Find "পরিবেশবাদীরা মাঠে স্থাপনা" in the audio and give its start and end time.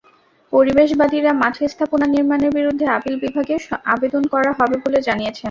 0.53-2.05